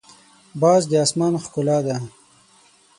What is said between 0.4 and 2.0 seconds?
باز د اسمان ښکلا ده